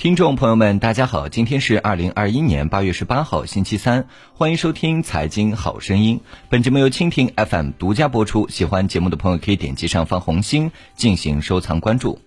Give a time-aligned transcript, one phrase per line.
[0.00, 6.16] 听众朋友们，大家好，今天是二零二一年八月十八号，星期三，欢迎收听《财经好声音》。
[6.48, 12.18] 本节目由蜻蜓 FM 独家播出，喜欢节目的朋友可以点击上方红心进行收藏关注。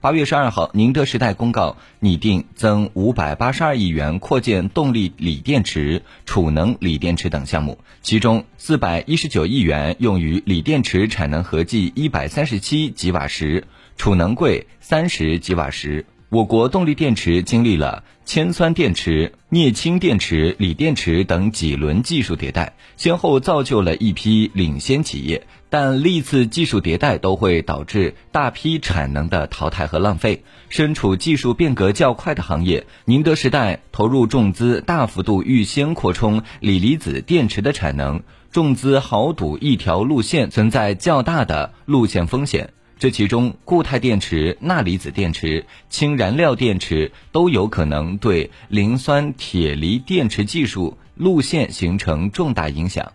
[0.00, 13.66] 八月十二号，宁德时代公告拟定增五百八十二亿元扩建动力锂电池、储能锂电池等项目，其中四百一十九亿元用于锂电池产能合计一百三十七吉瓦时，
[13.98, 16.06] 储能柜三十吉瓦时。
[16.30, 25.48] 我国动力电池经历了铅酸电池、镍氢电池、锂电池等几轮技术迭代，先后造就了一批领先企业。
[25.70, 30.44] 但历次技术迭代都会导致大批产能的淘汰和浪费。
[30.68, 42.72] 身处技术变革较快的行业，宁德时代投入重资，大幅度预先扩充锂离子电池的产能，重资豪赌一条路线，存在较大的路线风险。
[43.00, 53.10] 这其中，固态电池、钠离子电池、氢燃料电池都有可能对磷酸铁锂电池技术路线形成重大影响。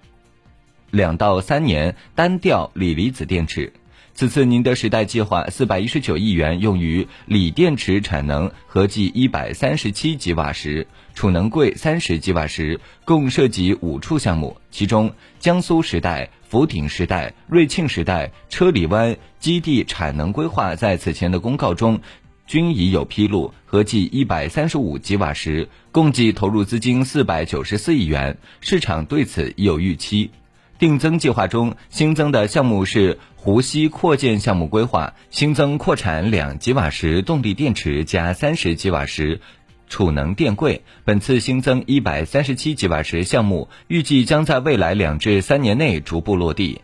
[0.89, 3.73] 两到三年单调锂离子电池。
[4.13, 16.29] 此次宁德时代计划四百一十九亿元用于锂电池产能合计一百三十七吉瓦时，储能柜三十吉瓦时，共涉及五处项目，其中江苏时代。
[16.47, 21.99] 福鼎时代、瑞庆时代、车里湾基地产能规划在此前的公告中
[22.47, 30.29] 均已有披露，合计一百三十五吉瓦时，共计投入资金四百九十四亿元，市场对此已有预期。
[30.77, 39.39] 定增计划中新增的项目是湖西扩建项目规划，新增扩产两吉瓦时动力电池加三十吉瓦时。
[39.87, 46.81] 储能电柜本次新增一百三十七吉瓦时项目，预计将在未来两至三年内逐步落地。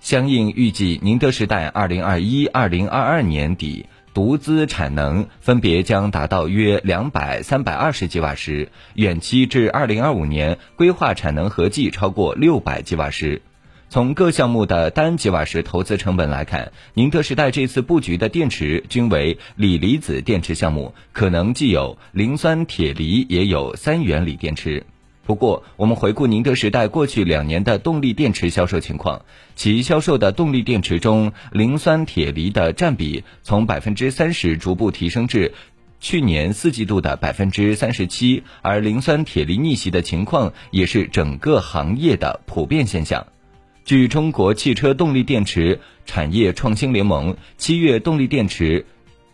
[0.00, 13.40] 相应预计，宁德时代二零二一、二零二二年底独资产能分别将达到约两百、三百二十吉瓦时，远期至二零二五年规划产能合计超过六百吉瓦时。
[13.88, 24.84] 从各项目的单吉瓦时投资成本来看，宁德时代这次布局的电池均为锂离子电池项目，可能既有磷酸铁锂，也有三元锂电池。
[25.24, 29.24] 不过，我们回顾宁德时代过去两年的动力电池销售情况，
[29.54, 35.54] 其销售的动力电池中，磷酸铁锂的占比从百分之三十逐步提升至
[36.00, 43.24] 去年四季度的百分之三十七，而磷酸铁锂逆袭的情况也是整个行业的普遍现象。
[43.84, 48.86] 据中国汽车动力电池产业创新联盟七月动力电池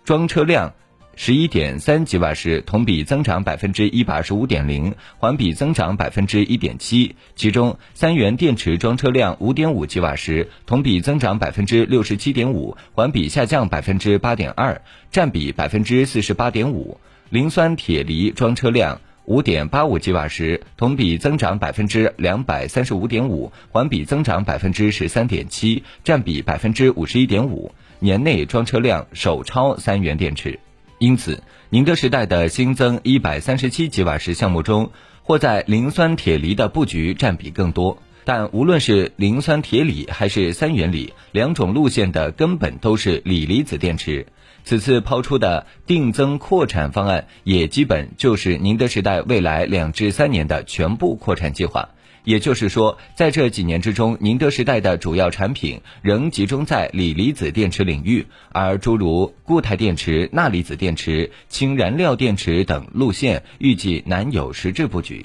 [0.05, 0.75] 装车量
[1.21, 7.17] 十一点三吉瓦时，同比增长百分之一百二十五点零，环比增长百分之一点七。
[7.34, 14.81] 其中，三元电池装车量五点五吉瓦时，同比增长百分之六十七点五，环比下降百分之八点二，
[15.11, 17.01] 占比百分之四十八点五。
[17.31, 19.00] 磷酸铁锂装车量。
[19.25, 27.75] 五点八五吉瓦时，同比增长百分之两百三十五点五，环比增长百分之十三点七，占比百分之五十一点五。
[27.99, 30.61] 年内装车量首超三元电池，
[30.98, 34.91] 因此宁德时代的新增一百三十七吉瓦时项目中，
[35.22, 38.03] 或在磷酸铁锂的布局占比更多。
[38.25, 44.26] 但无论是磷酸铁锂还是三元锂，两种路线的根本都是锂离子电池。
[44.64, 51.88] 此次抛出的定增扩产方案，也基本就是宁德时代未来两至三年的全部扩产计划。
[52.28, 65.25] 也就是说，在这几年之中，宁德时代的主要产品仍集中在锂离子电池领域，而诸如固态电池、钠离子电池、氢燃料电池等路线，预计难有实质布局。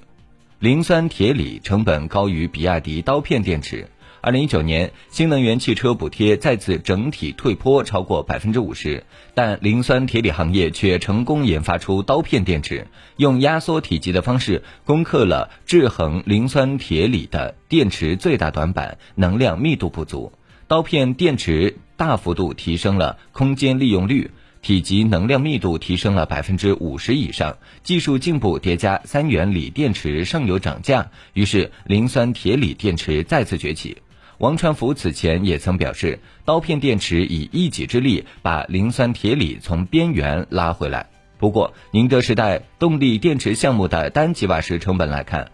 [0.59, 3.89] 磷酸铁锂成本高于比亚迪刀片电池。
[4.25, 9.03] 二零一九年，新能源汽车补贴再次整体退坡超过百分之五十，
[9.35, 20.31] 但磷酸铁锂行业却成功研发出刀片电池，用压缩体积的方式攻克了制衡磷酸铁锂的电池最大短板——能量密度不足。
[20.69, 24.31] 刀片电池大幅度提升了空间利用率，
[24.61, 27.57] 体积能量密度提升了百分之五十以上。
[27.83, 33.97] 技术进步叠加三元锂电池上游涨价，于是磷酸铁锂电池再次崛起。
[34.39, 41.07] 王传福此前也曾表示，刀片电池以一己之力把磷酸铁锂从边缘拉回来。
[41.37, 45.51] 不过，宁德时代动力电池项目的单吉瓦时成本来看，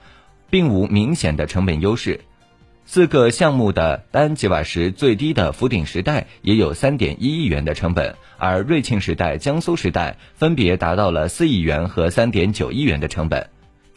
[0.49, 2.21] 并无明显的成本优势。
[2.85, 13.47] 四个项目的单吉瓦时最低的福鼎时代也有三点一亿元的成本，而瑞庆时代、江苏时代分别达到了四亿元和三点九亿元的成本。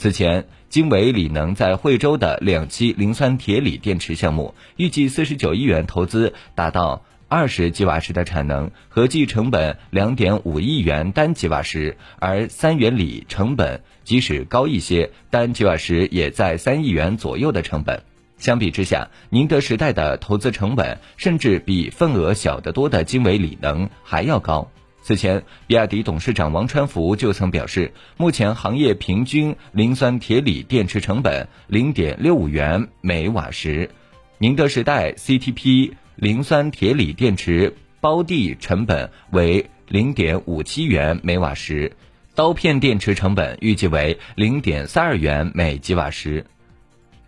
[0.03, 18.03] 此前，经纬锂能在惠州的两期磷酸铁锂电池项目，预计四十九亿元投资达到二十吉瓦时的产能，合计成本两点五亿元单吉瓦时，而三元锂成本即使高一些，单吉瓦时也在三亿元左右的成本。
[18.39, 24.69] 相比之下，宁德时代的投资成本甚至比份额小得多的经纬锂能还要高。
[25.03, 33.91] 此前，比亚迪董事长王传福就曾表示，目前行业平均磷酸铁锂电池成本零点六五元每瓦时，
[34.39, 41.97] 宁德时代 CTP 磷酸铁锂电池包地成本为零点五七元每瓦时，
[42.37, 46.47] 刀片电池成本预计为零点三二元每吉瓦时。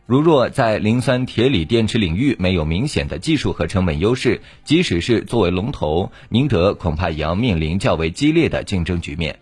[0.06, 9.38] 如若在磷酸铁锂电池领域没有明显的技术和成本优势，即使是作为龙头，宁德恐怕也要面临较为激烈的竞争局面。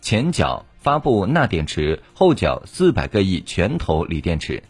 [0.00, 4.62] 前脚发布钠电池，后脚四百个亿全投锂电池。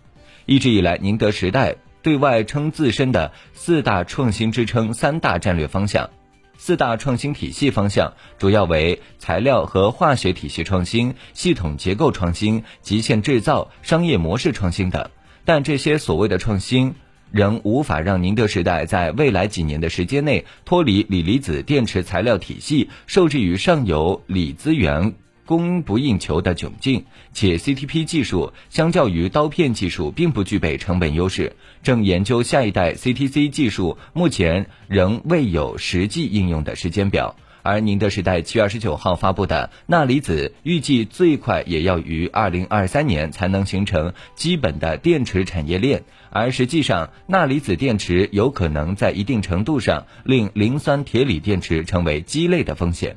[0.46, 6.10] 一直以来，宁德时代对外称自身的四大创新支撑三大战略方向，
[6.58, 15.08] 四大创新体系方向主要为材料和化学体系创新、系统结构创新、极限制造、商业模式创新等。
[15.46, 16.94] 但这些所谓的创新，
[17.31, 25.14] 仍无法让宁德时代在未来几年的时间内脱离锂离子电池材料体系受制于上游锂资源
[25.44, 27.04] 供不应求的窘境。
[27.32, 37.37] 且 CTP 技术相较于刀片技术并不具备成本优势，正研究下一代 CTC 技术，目前仍未有实际应用的时间表。
[37.66, 46.04] 而宁德时代七月二十九号发布的钠离子，预计最快也要于二零二三年才能形成基本的电池产业链。
[46.30, 53.16] 而实际上，钠离子电池有可能在一定程度上令磷酸铁锂电池成为鸡肋的风险。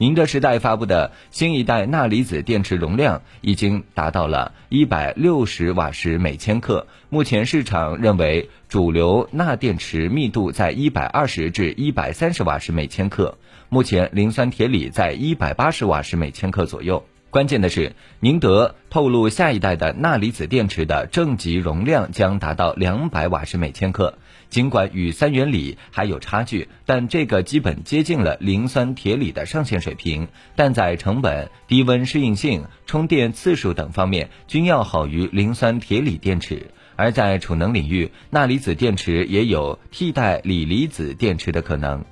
[0.00, 6.86] 宁德时代发布的新一代钠离子电池容量已经达到了一百六十瓦时每千克。
[7.08, 13.38] 目前市场认为主流钠电池密度在一百二十至一百三十瓦时每千克。
[13.68, 17.04] 目前磷酸铁锂在一百八十瓦时每千克左右。
[17.30, 24.16] 关键的是，宁德透露下一代的钠离子电池的正极容量将达到两百瓦时每千克。
[24.48, 30.28] 尽管与三元锂还有差距，但这个基本接近了磷酸铁锂的上限水平。
[30.56, 36.70] 但在成本、低温适应性、充电次数等方面均要好于磷酸铁锂电池。
[36.96, 42.02] 而在储能领域，钠离子电池也有替代锂离子电池的可能。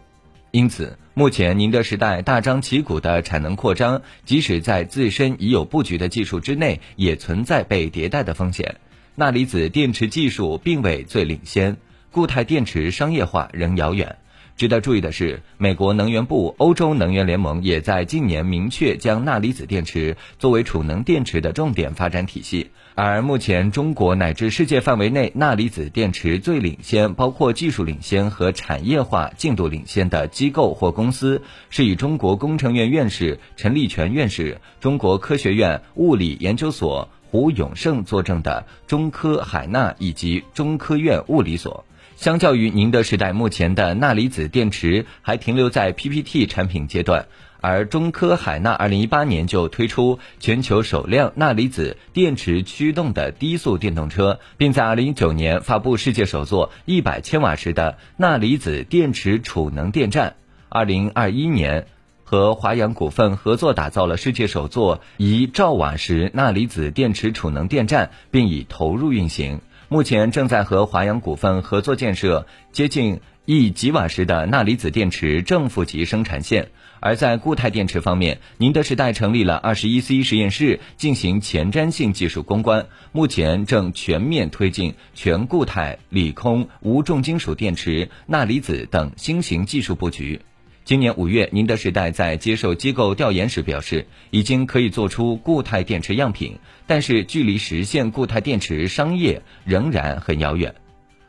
[0.57, 8.77] 因此，目前宁德时代大张旗鼓的产能扩张，即使在自身已有布局的技术之内，也存在被迭代的风险。
[9.17, 11.77] 钠离子电池技术并未最领先。
[12.11, 14.17] 固态电池商业化仍遥远。
[14.57, 22.71] 值得注意的是，美国能源部、欧洲能源联盟也在近年明确将钠离子电池作为储能电池的重点发展体系。
[22.95, 41.85] 而目前中国乃至世界范围内钠离子电池最领先、包括技术领先和产业化进度领先的机构或公司，是以中国工程院院士陈立全院士、中国科学院物理研究所胡永胜作证的中科海钠以及中科院物理所。
[42.17, 47.27] 相较于宁德时代目前的钠离子电池还停留在 PPT 产品阶段，
[47.61, 60.37] 而中科海钠2018年就推出全球首辆钠离子电池驱动的低速电动车，并在2019年发布世界首座100千瓦时的钠离子电池储能电站。
[60.71, 61.87] 2021年，
[62.25, 69.61] 和华阳股份合作打造了世界首座一兆瓦时钠离子电池储能电站，并已投入运行。
[69.89, 76.71] 目前正在和华阳股份合作建设接近一吉瓦时的钠离子电池正负极生产线。
[76.99, 90.41] 而在固态电池方面，宁德时代成立了二十一 C 实验室进行前瞻性技术攻关，目前正全面推进全固态、锂空、无重金属电池、钠离子等新型技术布局。
[90.87, 100.77] 今年五月，宁德时代在接受机构调研时表示，已经可以做出固态电池样品，但是距离实现固态电池商业仍然很遥远。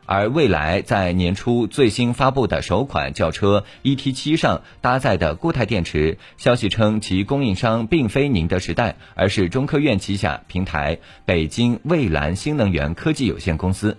[0.06, 13.98] 而蔚来在年初最新发布的首款轿车 ET7 上搭载的固态电池，消息称其供应商并非宁德时代，而是中科院旗下平台北京蔚蓝新能源科技有限公司。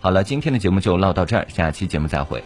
[0.00, 2.42] 好了，今天的节目就唠到这儿，下期节目再会。